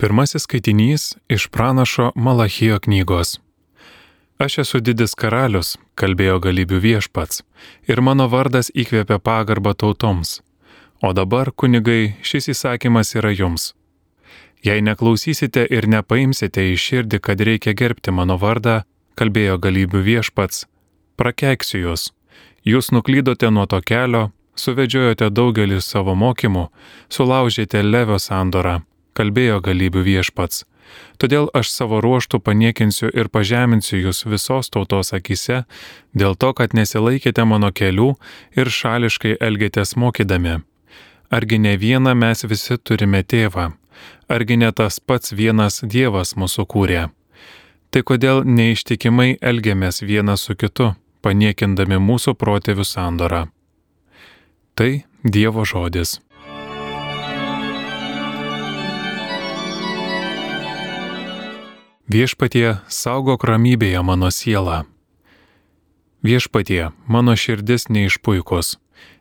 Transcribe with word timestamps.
Pirmasis 0.00 0.42
skaitinys 0.42 1.16
iš 1.28 1.48
pranašo 1.48 2.12
Malachijo 2.14 2.78
knygos. 2.78 3.40
Aš 4.38 4.58
esu 4.62 4.80
didis 4.80 5.12
karalius, 5.12 5.74
kalbėjo 5.94 6.38
galybių 6.40 6.78
viešpats, 6.86 7.42
ir 7.84 8.00
mano 8.00 8.24
vardas 8.32 8.72
įkvėpia 8.72 9.18
pagarbą 9.20 9.74
tautoms. 9.76 10.40
O 11.04 11.12
dabar, 11.12 11.52
kunigai, 11.52 12.16
šis 12.22 12.48
įsakymas 12.54 13.12
yra 13.20 13.34
jums. 13.36 13.74
Jei 14.64 14.80
neklausysite 14.80 15.68
ir 15.68 15.84
nepaimsite 15.84 16.64
į 16.72 16.80
širdį, 16.80 17.20
kad 17.20 17.44
reikia 17.44 17.76
gerbti 17.76 18.16
mano 18.16 18.40
vardą, 18.40 18.80
kalbėjo 19.20 19.60
galybių 19.60 20.00
viešpats, 20.10 20.64
prakeiksiu 21.20 21.84
jūs. 21.84 22.08
Jūs 22.64 22.88
nuklydote 22.96 23.52
nuo 23.52 23.68
to 23.68 23.84
kelio, 23.84 24.30
suvedžiojote 24.56 25.28
daugelį 25.28 25.84
savo 25.84 26.16
mokymų, 26.16 26.70
sulaužėte 27.12 27.84
Levio 27.84 28.16
sandorą 28.16 28.80
kalbėjo 29.16 29.60
galybių 29.64 30.04
viešpats. 30.06 30.64
Todėl 31.22 31.48
aš 31.54 31.70
savo 31.70 32.00
ruoštų 32.02 32.40
paniekinsiu 32.42 33.10
ir 33.14 33.28
pažeminsiu 33.28 34.00
jūs 34.00 34.24
visos 34.26 34.70
tautos 34.72 35.12
akise, 35.14 35.64
dėl 36.14 36.34
to, 36.34 36.52
kad 36.56 36.74
nesilaikėte 36.74 37.44
mano 37.46 37.70
kelių 37.70 38.14
ir 38.58 38.70
šališkai 38.70 39.36
elgėtės 39.38 39.94
mokydami. 39.96 40.60
Argi 41.30 41.60
ne 41.62 41.76
vieną 41.78 42.16
mes 42.18 42.42
visi 42.44 42.78
turime 42.78 43.22
tėvą? 43.22 43.70
Argi 44.28 44.56
ne 44.56 44.72
tas 44.72 44.98
pats 44.98 45.34
vienas 45.36 45.82
Dievas 45.84 46.34
mūsų 46.34 46.66
kūrė? 46.66 47.04
Tai 47.90 48.02
kodėl 48.06 48.42
neištikimai 48.46 49.36
elgiamės 49.42 50.02
vienas 50.06 50.46
su 50.46 50.54
kitu, 50.54 50.92
paniekindami 51.22 51.98
mūsų 52.02 52.34
protėvių 52.38 52.86
sandorą? 52.86 53.44
Tai 54.74 54.90
Dievo 55.22 55.66
žodis. 55.66 56.18
Viešpatie, 62.10 62.80
saugok 62.90 63.44
ramybėje 63.46 64.00
mano 64.02 64.32
sielą. 64.34 64.80
Viešpatie, 66.26 66.90
mano 67.06 67.36
širdis 67.38 67.86
neišpuikos, 67.86 68.80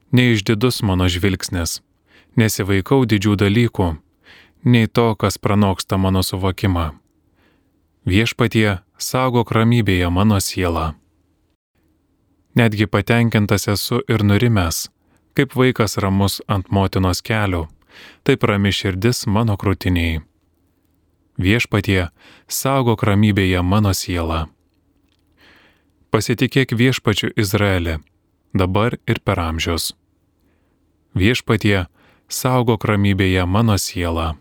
neišdidus 0.09 0.81
mano 0.81 1.05
žvilgsnis, 1.05 1.83
nesivaikau 2.33 3.05
didžių 3.05 3.35
dalykų, 3.43 3.89
nei 4.65 4.89
to, 4.89 5.05
kas 5.21 5.37
pranoksta 5.37 5.99
mano 6.01 6.23
suvokimą. 6.25 6.87
Viešpatie, 8.09 8.79
saugok 8.97 9.53
ramybėje 9.53 10.09
mano 10.09 10.39
sielą. 10.41 10.95
Netgi 12.57 12.89
patenkintas 12.89 13.69
esu 13.69 14.01
ir 14.09 14.25
nurimęs, 14.25 14.87
kaip 15.37 15.53
vaikas 15.53 15.99
ramus 16.01 16.41
ant 16.49 16.73
motinos 16.73 17.21
kelių, 17.21 17.67
taip 18.25 18.49
rami 18.49 18.73
širdis 18.73 19.27
mano 19.29 19.59
krūtiniai 19.61 20.23
viešpatie, 21.39 22.09
saugok 22.51 23.03
ramybėje 23.07 23.63
mano 23.63 23.95
sielą. 23.95 24.47
Pasitikėk 26.11 26.73
viešpačiu 26.75 27.31
Izraelį, 27.37 27.99
dabar 28.53 28.97
ir 29.07 29.23
per 29.23 29.39
amžius. 29.39 29.93
Viešpatie, 31.15 31.87
saugok 32.27 32.85
ramybėje 32.85 33.45
mano 33.47 33.77
sielą. 33.77 34.35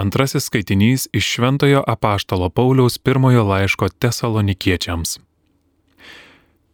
Antrasis 0.00 0.46
skaitinys 0.46 1.08
iš 1.12 1.26
Šventojo 1.34 1.82
apaštalo 1.86 2.48
Pauliaus 2.48 2.98
pirmojo 2.98 3.42
laiško 3.44 3.88
tesalonikiečiams. 3.88 5.18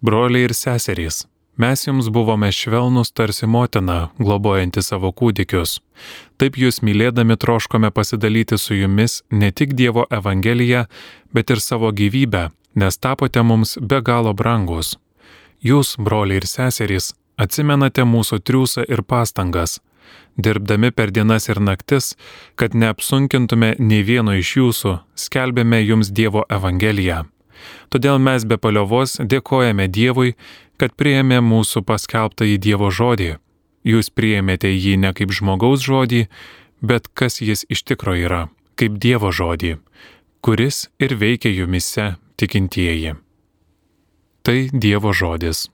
Broliai 0.05 0.45
ir 0.45 0.55
seserys, 0.55 1.25
Mes 1.57 1.87
jums 1.87 2.09
buvome 2.09 2.53
švelnus 2.53 3.13
tarsi 3.13 3.47
motina, 3.47 4.09
globojanti 4.19 4.83
savo 4.83 5.09
kūdikius. 5.09 5.79
Taip 6.37 6.59
jūs 6.61 6.83
mylėdami 6.85 7.39
troškome 7.41 7.89
pasidalyti 7.97 8.59
su 8.61 8.77
jumis 8.77 9.23
ne 9.31 9.49
tik 9.51 9.73
Dievo 9.73 10.05
Evangeliją, 10.13 10.85
bet 11.33 11.51
ir 11.51 11.63
savo 11.65 11.93
gyvybę, 11.97 12.51
nes 12.75 12.99
tapote 12.99 13.43
mums 13.43 13.79
be 13.81 14.03
galo 14.05 14.35
brangus. 14.37 14.99
Jūs, 15.65 15.95
broliai 15.97 16.43
ir 16.43 16.47
seserys, 16.51 17.15
atsimenate 17.41 18.05
mūsų 18.05 18.43
triūsą 18.45 18.85
ir 18.93 19.01
pastangas, 19.03 19.79
dirbdami 20.37 20.91
per 20.93 21.09
dienas 21.09 21.49
ir 21.49 21.61
naktis, 21.61 22.19
kad 22.55 22.77
neapsunkintume 22.77 23.79
nei 23.79 24.05
vieno 24.05 24.37
iš 24.37 24.53
jūsų, 24.59 24.93
skelbėme 25.17 25.81
jums 25.87 26.13
Dievo 26.13 26.45
Evangeliją. 26.53 27.25
Todėl 27.89 28.19
mes 28.21 28.45
be 28.45 28.59
paliovos 28.61 29.17
dėkojame 29.33 29.87
Dievui, 29.89 30.35
kad 30.81 30.95
prieėmė 30.97 31.41
mūsų 31.45 31.83
paskelbtą 31.89 32.47
į 32.53 32.57
Dievo 32.63 32.91
žodį. 32.93 33.37
Jūs 33.87 34.11
prieėmėte 34.11 34.71
jį 34.71 34.97
ne 35.03 35.13
kaip 35.17 35.33
žmogaus 35.33 35.85
žodį, 35.87 36.27
bet 36.83 37.09
kas 37.15 37.41
jis 37.41 37.65
iš 37.71 37.85
tikro 37.87 38.17
yra, 38.19 38.47
kaip 38.77 38.99
Dievo 39.03 39.31
žodį, 39.33 39.77
kuris 40.45 40.89
ir 40.99 41.17
veikia 41.17 41.53
jumise 41.55 42.17
tikintieji. 42.37 43.17
Tai 44.43 44.59
Dievo 44.73 45.15
žodis. 45.17 45.67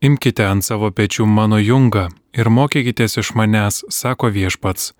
Imkite 0.00 0.46
ant 0.48 0.64
savo 0.64 0.88
pečių 0.96 1.26
mano 1.28 1.58
jungą 1.60 2.08
ir 2.40 2.48
mokykitės 2.48 3.18
iš 3.20 3.34
manęs, 3.36 3.82
sako 3.92 4.30
viešpats, 4.34 4.92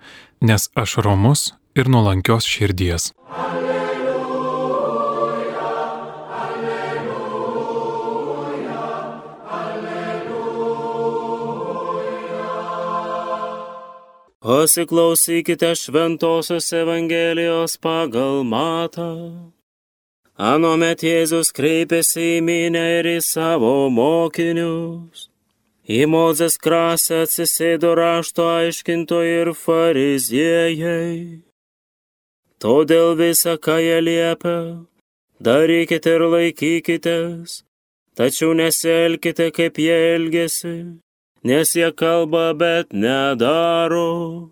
nes 0.44 0.68
aš 0.82 0.90
romus 1.04 1.40
ir 1.78 1.88
nuolankios 1.88 2.44
širdies. 2.44 3.12
Alleluja, 3.30 4.18
alleluja, 6.42 7.22
alleluja. 9.60 10.40
Pasiklausykite 14.44 15.70
šventosios 15.78 16.72
Evangelijos 16.82 17.72
pagal 17.80 18.44
matą. 18.44 19.12
Anomet 20.40 21.02
Jėzus 21.04 21.52
kreipėsi 21.52 22.38
į 22.38 22.40
minę 22.44 22.84
ir 23.00 23.06
į 23.16 23.18
savo 23.20 23.90
mokinius. 23.92 25.29
Į 25.90 26.04
Mozės 26.06 26.54
krasę 26.62 27.24
atsisėdo 27.24 27.96
rašto 27.98 28.44
aiškintojai 28.46 29.30
ir 29.40 29.48
fariziejai. 29.58 31.14
Todėl 32.62 33.16
visą, 33.18 33.56
ką 33.64 33.78
jie 33.82 33.96
liepia, 34.06 34.58
darykite 35.42 36.12
ir 36.14 36.24
laikykitės, 36.34 37.56
tačiau 38.14 38.52
nesielkite, 38.60 39.48
kaip 39.56 39.80
jie 39.82 39.96
elgesi, 40.12 40.76
nes 41.42 41.74
jie 41.74 41.90
kalba, 42.02 42.44
bet 42.62 42.94
nedaro. 42.94 44.50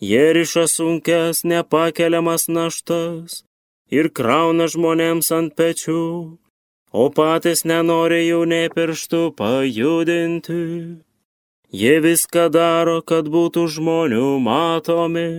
Jie 0.00 0.24
riša 0.38 0.64
sunkes 0.78 1.44
nepakeliamas 1.44 2.48
naštas 2.48 3.42
ir 3.92 4.08
krauna 4.16 4.70
žmonėms 4.72 5.28
ant 5.36 5.52
pečių, 5.60 6.06
o 6.96 7.06
patys 7.12 7.64
nenori 7.68 8.22
jų 8.24 8.44
nei 8.48 8.70
pirštų 8.72 9.22
pajudinti. 9.36 10.62
Jie 11.76 11.96
viską 12.00 12.46
daro, 12.54 13.00
kad 13.04 13.28
būtų 13.28 13.66
žmonių 13.74 14.28
matomi. 14.40 15.30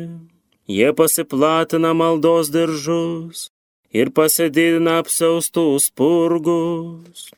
Jie 0.67 0.91
pasiplatina 0.93 1.93
maldos 1.95 2.51
diržus 2.53 3.47
ir 3.95 4.11
pasididina 4.11 4.99
apsaustų 5.01 5.65
spurgus. 5.81 7.29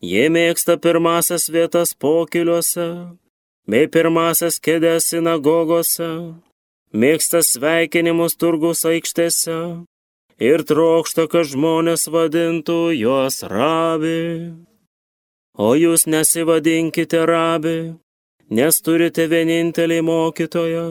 Jie 0.00 0.26
mėgsta 0.32 0.78
pirmasias 0.80 1.48
vietas 1.52 1.92
pokiliuose, 1.92 2.88
bei 3.68 3.90
pirmasias 3.92 4.58
kėdės 4.64 5.10
sinagogose, 5.12 6.10
mėgsta 6.94 7.42
sveikinimus 7.44 8.38
turgus 8.40 8.86
aikštėse 8.88 9.58
ir 10.38 10.62
trokšta, 10.62 11.26
kad 11.30 11.46
žmonės 11.50 12.08
vadintų 12.10 12.80
juos 12.96 13.42
rabi. 13.42 14.54
O 15.58 15.74
jūs 15.74 16.06
nesivadinkite 16.06 17.24
rabi, 17.26 17.94
nes 18.50 18.78
turite 18.80 19.26
vienintelį 19.26 19.98
mokytoją, 20.06 20.86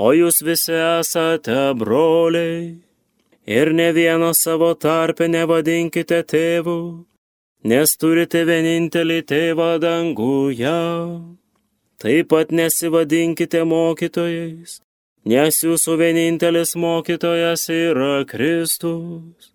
o 0.00 0.08
jūs 0.16 0.40
visi 0.40 0.72
esate 0.72 1.74
broliai. 1.76 2.80
Ir 3.50 3.72
ne 3.74 3.90
vieno 3.92 4.30
savo 4.36 4.72
tarpe 4.78 5.26
nevadinkite 5.28 6.20
tėvų, 6.32 6.80
nes 7.64 7.96
turite 8.00 8.44
vienintelį 8.48 9.20
tėvą 9.28 9.70
danguje. 9.82 10.76
Taip 12.00 12.28
pat 12.32 12.52
nesivadinkite 12.56 13.64
mokytojais, 13.68 14.78
nes 15.24 15.64
jūsų 15.64 15.96
vienintelis 16.00 16.76
mokytojas 16.76 17.68
yra 17.68 18.24
Kristus. 18.24 19.52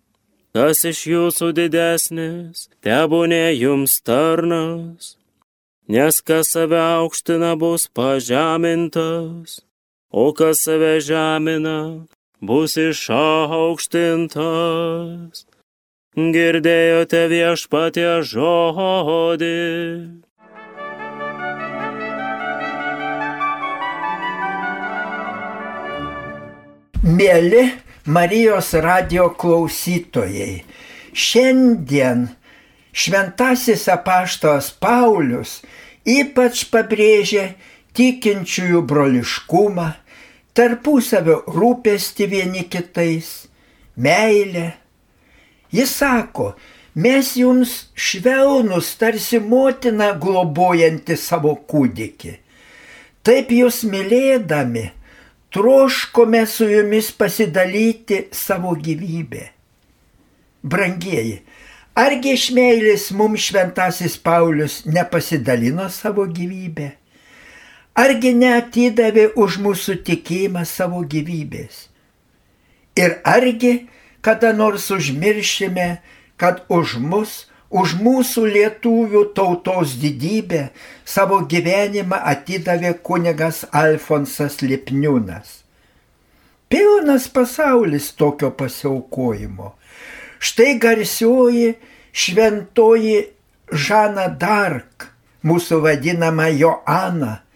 Kas 0.56 0.84
iš 0.88 1.06
jūsų 1.10 1.52
didesnis, 1.52 2.70
tebūnė 2.80 3.52
jums 3.58 4.00
tarnas, 4.00 5.18
nes 5.88 6.20
kas 6.24 6.48
save 6.54 6.80
aukština 6.80 7.56
bus 7.60 7.88
pažemintas, 7.92 9.60
o 10.08 10.32
kas 10.32 10.62
save 10.64 11.00
žemina, 11.04 12.08
bus 12.40 12.76
išaukštintas. 12.80 15.44
Girdėjote 16.16 17.28
viešpatie 17.28 18.24
žodį. 18.24 19.52
Mėly 27.06 27.68
Marijos 28.10 28.72
radio 28.82 29.28
klausytojai, 29.38 30.64
šiandien 31.14 32.24
šventasis 32.90 33.84
apaštas 33.94 34.72
Paulius 34.82 35.60
ypač 36.02 36.64
pabrėžia 36.72 37.44
tikinčiųjų 37.94 38.82
broliškumą, 38.90 39.86
tarpusavio 40.50 41.44
rūpesti 41.46 42.26
vieni 42.26 42.66
kitais, 42.66 43.30
meilę. 43.94 44.72
Jis 45.70 45.94
sako, 46.02 46.56
mes 46.98 47.36
jums 47.38 47.78
švelnus 47.94 48.90
tarsi 48.98 49.38
motina 49.38 50.10
globojanti 50.18 51.14
savo 51.14 51.54
kūdikį. 51.54 52.34
Taip 53.22 53.54
jūs 53.54 53.84
mylėdami, 53.86 54.88
troškome 55.56 56.46
su 56.46 56.68
jumis 56.68 57.10
pasidalyti 57.12 58.26
savo 58.32 58.74
gyvybę. 58.76 59.46
Brangieji, 60.62 61.38
argi 61.96 62.34
iš 62.36 62.50
meilės 62.52 63.08
mums 63.16 63.46
šventasis 63.48 64.18
Paulius 64.20 64.82
nepasidalino 64.84 65.88
savo 65.88 66.26
gyvybę? 66.28 66.90
Argi 67.96 68.34
neatidavė 68.36 69.30
už 69.40 69.56
mūsų 69.64 70.02
tikėjimą 70.04 70.66
savo 70.68 71.00
gyvybės? 71.00 71.86
Ir 73.00 73.16
argi 73.24 73.86
kada 74.20 74.52
nors 74.52 74.90
užmiršime, 74.90 76.02
kad 76.36 76.64
už 76.68 76.98
mus, 77.00 77.46
už 77.70 77.96
mūsų 78.02 78.46
lietuvių 78.54 79.22
tautos 79.34 79.96
didybę 80.00 80.68
savo 81.04 81.40
gyvenimą 81.50 82.18
atidavė 82.32 82.94
kunigas 83.02 83.64
Alfonsas 83.72 84.60
Lipniūnas. 84.62 85.62
Pilnas 86.68 87.28
pasaulis 87.30 88.12
tokio 88.18 88.50
pasiaukojimo. 88.50 89.74
Štai 90.38 90.76
garsioji 90.82 91.74
šventoji 92.12 93.18
Žana 93.70 94.28
Dark, 94.38 95.10
mūsų 95.46 95.82
vadinama 95.82 96.48
Joana, 96.50 97.46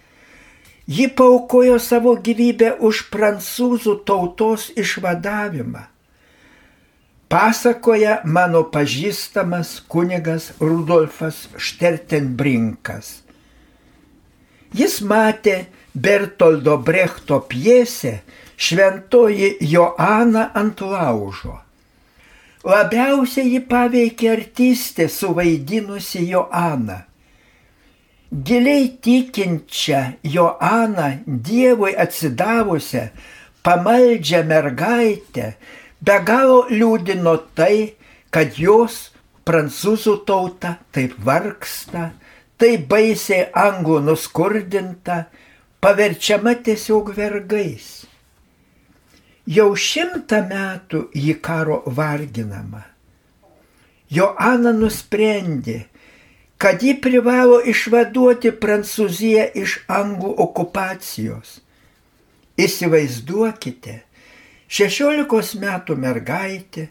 Ji 0.91 1.06
paukojo 1.15 1.77
savo 1.79 2.17
gyvybę 2.19 2.73
už 2.83 3.05
prancūzų 3.13 3.93
tautos 4.03 4.73
išvadavimą. 4.75 5.85
Pasakoja 7.31 8.21
mano 8.25 8.65
pažįstamas 8.75 9.77
kunigas 9.88 10.50
Rudolfas 10.59 11.44
Štertenbrinkas. 11.55 13.21
Jis 14.75 14.99
matė 15.06 15.55
Bertoldo 15.94 16.75
Brechto 16.82 17.38
pjesę 17.50 18.17
Šventoji 18.61 19.56
Joana 19.73 20.49
ant 20.59 20.82
laužo. 20.82 21.55
Labiausiai 22.67 23.55
jį 23.55 23.62
paveikė 23.71 24.35
artistė 24.35 25.06
suvaidinusi 25.09 26.27
Joaną 26.32 26.99
giliai 28.31 28.88
tikinčią 29.03 30.03
Joaną 30.23 31.19
Dievui 31.27 31.97
atsidavusią, 31.97 33.09
pamaldžią 33.62 34.44
mergaitę, 34.47 35.53
be 36.00 36.17
galo 36.26 36.64
liūdino 36.70 37.37
tai, 37.56 37.94
kad 38.31 38.58
jos 38.58 39.11
prancūzų 39.49 40.17
tauta 40.29 40.76
taip 40.94 41.17
vargsta, 41.25 42.11
taip 42.61 42.87
baisiai 42.91 43.49
anglų 43.56 44.00
nuskurdinta, 44.08 45.25
paverčiama 45.81 46.55
tiesiog 46.64 47.12
vergais. 47.17 48.05
Jau 49.50 49.73
šimtą 49.75 50.44
metų 50.47 51.06
jį 51.17 51.35
karo 51.43 51.81
varginama. 51.87 52.85
Joana 54.11 54.73
nusprendė, 54.75 55.85
kad 56.61 56.82
ji 56.82 56.96
privalo 57.00 57.61
išvaduoti 57.73 58.53
Prancūziją 58.62 59.46
iš 59.56 59.79
anglų 59.88 60.35
okupacijos. 60.44 61.61
Įsivaizduokite, 62.61 64.00
16 64.70 65.58
metų 65.62 65.96
mergaitė 65.99 66.87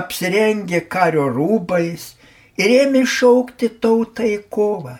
apsirengė 0.00 0.84
kario 0.92 1.26
rūbais 1.32 2.12
ir 2.60 2.74
ėmė 2.82 3.02
šaukti 3.10 3.72
tautą 3.82 4.28
į 4.30 4.38
kovą. 4.50 4.98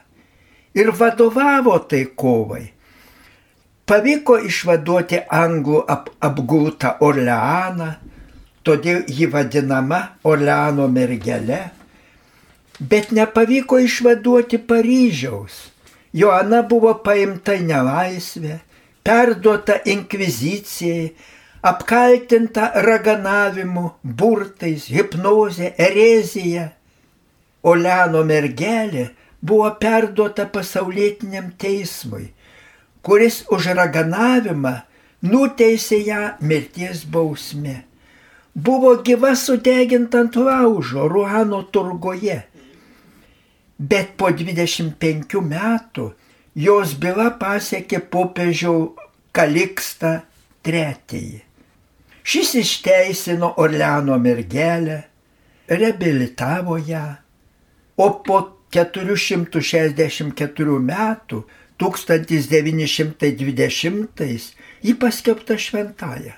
Ir 0.76 0.90
vadovavo 0.92 1.78
tai 1.88 2.02
kovai. 2.22 2.64
Pavyko 3.86 4.40
išvaduoti 4.48 5.22
anglų 5.30 5.84
ap 5.88 6.10
apgultą 6.26 6.96
Orleaną, 7.06 7.92
todėl 8.66 9.06
ji 9.06 9.30
vadinama 9.30 10.02
Orleano 10.26 10.88
mergele 10.90 11.62
bet 12.80 13.10
nepavyko 13.10 13.78
išvaduoti 13.78 14.58
Paryžiaus. 14.58 15.70
Joana 16.16 16.62
buvo 16.64 16.94
paimta 17.04 17.56
į 17.56 17.66
nelaisvę, 17.68 18.60
perduota 19.04 19.78
inkvizicijai, 19.84 21.10
apkaltinta 21.70 22.70
raganavimu, 22.86 23.90
burtais, 24.02 24.88
hipnozė, 24.92 25.72
erezija. 25.88 26.70
O 27.66 27.74
Leno 27.74 28.22
mergelė 28.26 29.08
buvo 29.42 29.70
perduota 29.80 30.46
pasaulietiniam 30.46 31.50
teismui, 31.58 32.28
kuris 33.02 33.42
už 33.52 33.72
raganavimą 33.78 34.74
nuteisė 35.26 36.02
ją 36.06 36.20
mirties 36.40 37.02
bausme. 37.10 37.80
Buvo 38.54 38.94
gyva 39.04 39.34
sudeginta 39.36 40.22
ant 40.24 40.36
laužo 40.40 41.08
Ruano 41.10 41.64
turgoje 41.72 42.44
Bet 43.78 44.14
po 44.16 44.30
25 44.32 45.42
metų 45.44 46.06
jos 46.56 46.94
byla 46.96 47.28
pasiekė 47.36 48.00
popiežiau 48.08 48.94
Kalikstą 49.36 50.22
III. 50.64 51.45
Šis 52.26 52.54
išteisino 52.58 53.54
Orleano 53.62 54.18
mergelę, 54.18 55.02
reabilitavo 55.68 56.78
ją, 56.78 57.14
o 57.96 58.10
po 58.26 58.40
464 58.74 60.80
metų 60.90 61.42
1920 61.78 64.54
ji 64.82 64.94
paskelbta 64.94 65.58
šventąją. 65.58 66.32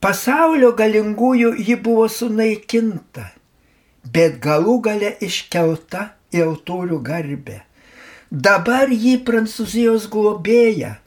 Pasaulio 0.00 0.72
galingųjų 0.78 1.54
ji 1.58 1.76
buvo 1.82 2.08
sunaikinta 2.08 3.38
bet 4.12 4.38
galų 4.44 4.78
gale 4.86 5.14
iškelta 5.24 6.12
į 6.34 6.44
altorių 6.46 7.00
garbę. 7.04 7.62
Dabar 8.30 8.92
jį 8.92 9.18
Prancūzijos 9.24 10.08
globėja, 10.12 10.98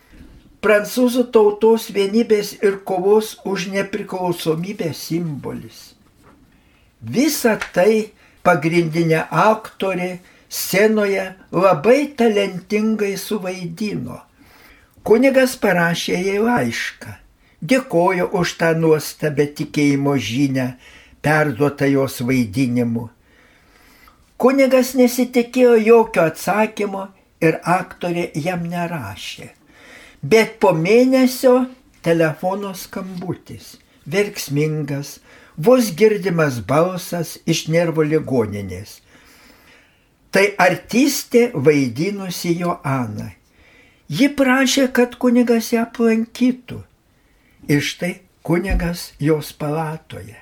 prancūzų 0.61 1.25
tautos 1.33 1.89
vienybės 1.93 2.53
ir 2.61 2.81
kovos 2.85 3.33
už 3.45 3.71
nepriklausomybę 3.73 4.91
simbolis. 4.93 5.91
Visa 7.01 7.55
tai 7.73 8.11
pagrindinė 8.45 9.23
aktorė 9.29 10.19
scenoje 10.51 11.23
labai 11.51 12.11
talentingai 12.17 13.15
suvaidino. 13.17 14.19
Kunigas 15.01 15.55
parašė 15.57 16.19
jai 16.27 16.37
laišką, 16.45 17.15
dėkojo 17.65 18.27
už 18.37 18.53
tą 18.59 18.75
nuostabę 18.77 19.47
tikėjimo 19.57 20.13
žinę 20.13 20.67
perduota 21.25 21.89
jos 21.89 22.19
vaidinimu. 22.21 23.07
Kunigas 24.37 24.93
nesitikėjo 24.97 25.73
jokio 25.85 26.27
atsakymo 26.29 27.07
ir 27.41 27.57
aktorė 27.65 28.29
jam 28.37 28.67
nerašė. 28.69 29.49
Bet 30.21 30.59
po 30.61 30.71
mėnesio 30.77 31.65
telefono 32.05 32.75
skambutis, 32.77 33.77
verksmingas, 34.05 35.19
vos 35.57 35.91
girdimas 35.97 36.59
balsas 36.65 37.39
iš 37.49 37.67
nervo 37.73 38.05
ligoninės. 38.05 38.99
Tai 40.31 40.45
artistė 40.61 41.49
vaidinusi 41.53 42.53
Joaną. 42.61 43.31
Ji 44.11 44.27
prašė, 44.35 44.87
kad 44.93 45.17
kunigas 45.19 45.71
ją 45.73 45.85
aplankytų. 45.87 46.81
Ir 47.71 47.81
štai 47.83 48.13
kunigas 48.43 49.11
jos 49.19 49.51
palatoje. 49.53 50.37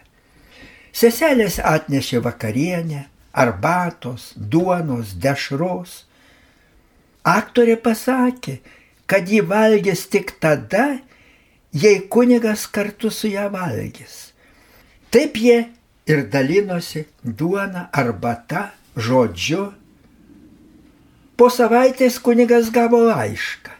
Seselės 0.92 1.60
atnešė 1.64 2.22
vakarienę, 2.26 3.06
arbatos, 3.32 4.34
duonos, 4.36 5.14
dešros. 5.22 6.04
Aktorė 7.24 7.76
pasakė, 7.78 8.60
kad 9.10 9.30
jį 9.30 9.42
valgys 9.50 10.06
tik 10.12 10.36
tada, 10.42 11.00
jei 11.74 12.01
kunigas 12.13 12.68
kartu 12.70 13.10
su 13.13 13.32
ją 13.32 13.48
valgys. 13.54 14.30
Taip 15.10 15.38
jie 15.42 15.58
ir 16.10 16.25
dalinosi 16.30 17.06
duona, 17.24 17.88
arbata, 17.94 18.70
žodžiu. 18.98 19.72
Po 21.38 21.50
savaitės 21.50 22.20
kunigas 22.22 22.70
gavo 22.74 23.01
laišką. 23.08 23.74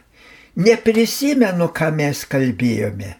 Neprisimenu, 0.60 1.70
ką 1.70 1.90
mes 1.94 2.24
kalbėjome, 2.26 3.14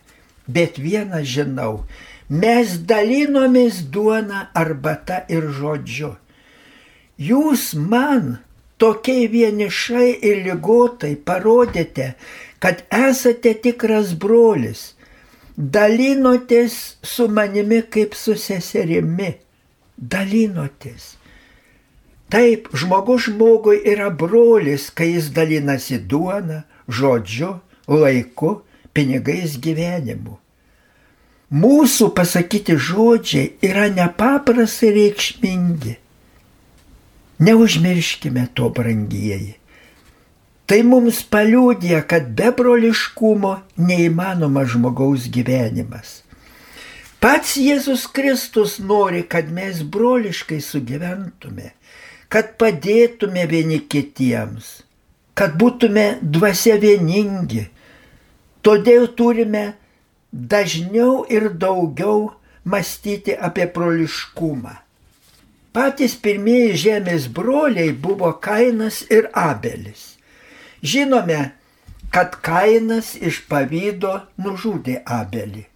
bet 0.50 0.80
vieną 0.82 1.22
žinau. 1.22 1.84
Mes 2.30 2.76
dalinomės 2.86 3.84
duona, 3.90 4.48
arbata 4.54 5.22
ir 5.30 5.46
žodžiu. 5.54 6.14
Jūs 7.20 7.72
man 7.74 8.38
tokiai 8.80 9.28
vienišai 9.32 10.08
ir 10.30 10.40
lygotai 10.46 11.12
parodėte, 11.28 12.14
kad 12.62 12.82
esate 12.90 13.54
tikras 13.66 14.14
brolis. 14.24 14.94
Dalinotės 15.56 16.76
su 17.04 17.28
manimi 17.28 17.82
kaip 17.94 18.16
su 18.16 18.36
seserimi. 18.40 19.34
Dalinotės. 20.00 21.16
Taip, 22.30 22.68
žmogus 22.72 23.26
žmogui 23.26 23.80
yra 23.92 24.08
brolis, 24.14 24.88
kai 24.94 25.10
jis 25.16 25.32
dalinasi 25.34 25.98
duona, 25.98 26.62
žodžiu, 26.88 27.56
laiku, 27.90 28.60
pinigais 28.94 29.58
gyvenimu. 29.60 30.38
Mūsų 31.50 32.12
pasakyti 32.14 32.76
žodžiai 32.78 33.56
yra 33.66 33.88
nepaprastai 33.90 34.92
reikšmingi. 34.94 35.96
Neužmirškime 37.40 38.46
to, 38.54 38.68
brangieji. 38.76 39.54
Tai 40.68 40.82
mums 40.86 41.22
paliūdė, 41.26 41.96
kad 42.06 42.28
be 42.38 42.50
broliškumo 42.54 43.54
neįmanoma 43.80 44.66
žmogaus 44.68 45.24
gyvenimas. 45.32 46.20
Pats 47.20 47.56
Jėzus 47.60 48.04
Kristus 48.12 48.76
nori, 48.78 49.24
kad 49.24 49.48
mes 49.52 49.80
broliškai 49.82 50.60
sugyventume, 50.64 51.72
kad 52.32 52.54
padėtume 52.60 53.46
vieni 53.50 53.80
kitiems, 53.82 54.68
kad 55.34 55.56
būtume 55.60 56.06
dvasia 56.22 56.76
vieningi. 56.80 57.66
Todėl 58.64 59.08
turime 59.16 59.64
dažniau 60.30 61.24
ir 61.32 61.50
daugiau 61.56 62.30
mąstyti 62.64 63.32
apie 63.36 63.66
broliškumą. 63.74 64.76
Patys 65.70 66.16
pirmieji 66.18 66.74
žemės 66.84 67.28
broliai 67.30 67.92
buvo 67.94 68.32
Kainas 68.42 69.04
ir 69.06 69.28
Abelis. 69.38 70.16
Žinome, 70.82 71.52
kad 72.10 72.34
Kainas 72.42 73.12
iš 73.14 73.44
pavydo 73.46 74.16
nužudė 74.42 74.96
Abelį. 75.06 75.66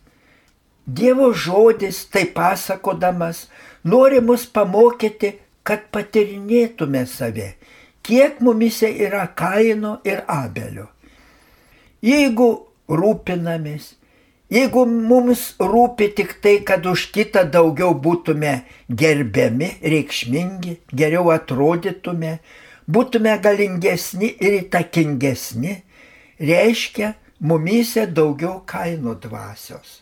Dievo 0.85 1.31
žodis, 1.33 2.03
tai 2.11 2.25
pasakodamas, 2.35 3.47
nori 3.85 4.19
mus 4.21 4.49
pamokyti, 4.51 5.37
kad 5.65 5.87
patirinėtume 5.95 7.07
save, 7.09 7.55
kiek 8.05 8.43
mumise 8.45 8.91
yra 9.07 9.29
Kaino 9.33 10.01
ir 10.05 10.25
Abelio. 10.29 10.91
Jeigu 12.05 12.49
rūpinamės, 12.91 13.95
jeigu 14.55 14.85
mums 14.87 15.43
rūpi 15.59 16.11
tik 16.19 16.37
tai, 16.43 16.59
kad 16.67 16.87
už 16.87 17.09
kitą 17.15 17.43
daugiau 17.51 17.95
būtume 17.95 18.61
gerbiami, 18.89 19.71
reikšmingi, 19.83 20.79
geriau 20.95 21.33
atrodytume, 21.35 22.39
būtume 22.87 23.35
galingesni 23.43 24.31
ir 24.39 24.61
įtakingesni, 24.63 25.81
reiškia 26.39 27.15
mumyse 27.41 28.07
daugiau 28.07 28.61
kainų 28.67 29.19
dvasios. 29.27 30.01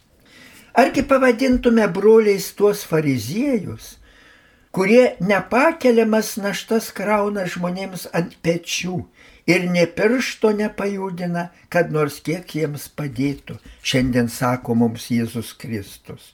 Argi 0.72 1.02
pavadintume 1.04 1.84
broliais 1.92 2.46
tuos 2.56 2.84
fariziejus, 2.88 3.98
kurie 4.72 5.16
nepakeliamas 5.20 6.38
naštas 6.40 6.88
krauna 6.96 7.44
žmonėms 7.44 8.06
ant 8.16 8.38
pečių 8.44 9.02
ir 9.46 9.66
ne 9.70 9.86
piršto 9.86 10.52
nepajudina, 10.56 11.48
kad 11.68 11.92
nors 11.92 12.20
kiek 12.24 12.54
jiems 12.56 12.88
padėtų, 12.96 13.58
šiandien 13.82 14.30
sako 14.30 14.76
mums 14.78 15.08
Jėzus 15.10 15.52
Kristus. 15.58 16.32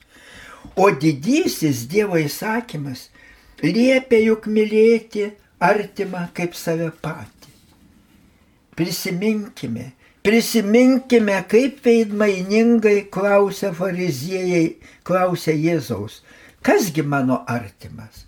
O 0.75 0.89
didysis 0.91 1.85
Dievo 1.89 2.19
įsakymas 2.19 3.07
liepia 3.63 4.19
juk 4.23 4.47
mylėti 4.47 5.31
artimą 5.59 6.27
kaip 6.35 6.55
save 6.55 6.91
patį. 7.03 7.53
Prisiminkime, 8.79 9.89
prisiminkime, 10.23 11.35
kaip 11.51 11.81
veidmainingai 11.83 13.09
klausia 13.11 13.73
fariziejai, 13.75 14.77
klausia 15.03 15.55
Jėzaus, 15.57 16.21
kasgi 16.63 17.03
mano 17.03 17.41
artimas. 17.47 18.25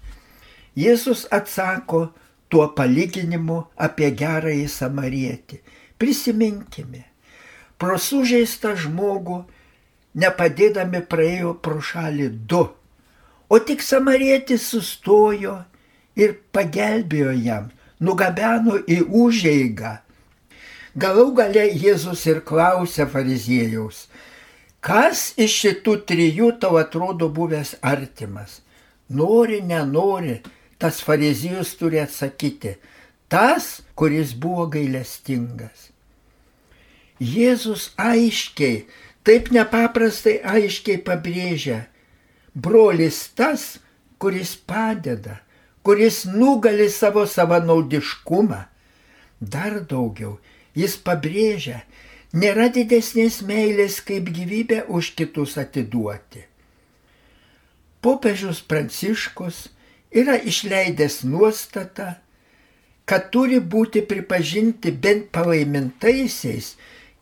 Jėzus 0.76 1.24
atsako 1.32 2.10
tuo 2.52 2.68
palyginimu 2.76 3.62
apie 3.88 4.12
gerąjį 4.20 4.68
samarietį. 4.70 5.62
Prisiminkime, 6.02 7.06
pro 7.80 7.98
sužeistą 8.02 8.76
žmogų 8.84 9.42
nepadėdami 10.22 11.04
praėjo 11.08 11.56
pro 11.64 11.80
šalį 11.80 12.30
du, 12.52 12.64
o 13.52 13.60
tik 13.60 13.84
samarietis 13.86 14.68
sustojo 14.74 15.58
ir 16.20 16.36
pagelbėjo 16.56 17.36
jam, 17.40 17.70
nugabeno 18.00 18.80
į 18.84 19.02
užeigą. 19.24 20.00
Galų 21.00 21.28
gale 21.38 21.70
Jėzus 21.72 22.26
ir 22.28 22.42
klausė 22.44 23.06
fariziejaus, 23.08 24.10
kas 24.84 25.30
iš 25.40 25.54
šitų 25.64 25.94
trijų 26.10 26.50
tau 26.60 26.76
atrodo 26.82 27.30
buvęs 27.32 27.78
artimas? 27.80 28.60
Nori, 29.12 29.62
nenori, 29.64 30.42
tas 30.82 31.02
fariziejus 31.06 31.76
turi 31.78 32.00
atsakyti, 32.02 32.76
tas, 33.30 33.80
kuris 33.96 34.34
buvo 34.34 34.66
gailestingas. 34.74 35.92
Jėzus 37.22 37.92
aiškiai, 38.02 38.88
taip 39.22 39.52
nepaprastai 39.54 40.40
aiškiai 40.42 40.98
pabrėžia, 41.06 41.84
brolis 42.58 43.28
tas, 43.38 43.78
kuris 44.18 44.56
padeda, 44.58 45.38
kuris 45.86 46.24
nugali 46.26 46.90
savo 46.90 47.28
savanaudiškumą. 47.30 48.64
Dar 49.42 49.80
daugiau, 49.86 50.40
jis 50.78 50.96
pabrėžia, 51.06 51.84
nėra 52.34 52.72
didesnės 52.74 53.44
meilės 53.46 54.00
kaip 54.06 54.34
gyvybę 54.34 54.88
už 54.90 55.14
kitus 55.18 55.60
atiduoti. 55.62 56.48
Popiežius 58.02 58.64
Pranciškus 58.66 59.68
yra 60.12 60.36
išleidęs 60.38 61.22
nuostatą, 61.24 62.14
kad 63.06 63.32
turi 63.34 63.60
būti 63.60 64.04
pripažinti 64.08 64.92
bent 64.92 65.32
palaimintaisiais 65.36 66.76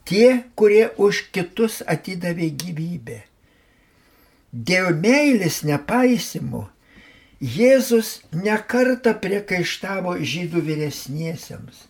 tie, 0.09 0.43
kurie 0.57 0.89
už 0.97 1.29
kitus 1.33 1.79
atidavė 1.85 2.49
gyvybę. 2.63 3.21
Dėl 4.53 4.93
meilės 4.97 5.61
nepaisimu 5.65 6.65
Jėzus 7.39 8.17
nekarta 8.35 9.13
priekaištavo 9.15 10.17
žydų 10.19 10.59
vyresniesiems, 10.65 11.85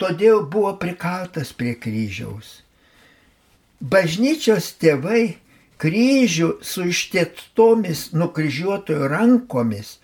todėl 0.00 0.46
buvo 0.48 0.70
prikaltas 0.80 1.50
prie 1.52 1.74
kryžiaus. 1.76 2.62
Bažnyčios 3.84 4.70
tėvai 4.80 5.36
kryžių 5.82 6.48
su 6.64 6.86
ištietomis 6.88 8.14
nukryžiuotojų 8.16 9.10
rankomis 9.12 9.98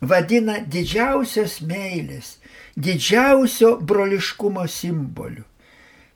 vadina 0.00 0.58
didžiausios 0.60 1.60
meilės, 1.66 2.36
didžiausio 2.76 3.76
broliškumo 3.80 4.66
simboliu. 4.70 5.44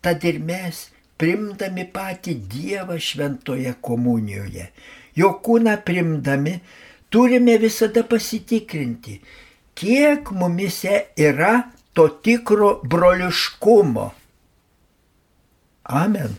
Tad 0.02 0.24
ir 0.26 0.40
mes, 0.42 0.88
primdami 1.18 1.86
patį 1.94 2.34
Dievą 2.50 2.98
šventoje 2.98 3.74
komunijoje, 3.80 4.68
jo 5.14 5.30
kūną 5.44 5.76
primdami, 5.86 6.56
turime 7.10 7.58
visada 7.62 8.02
pasitikrinti, 8.02 9.20
kiek 9.78 10.32
mumise 10.34 11.06
yra 11.16 11.54
to 11.92 12.08
tikro 12.24 12.80
broliškumo. 12.82 14.10
Amen. 15.84 16.38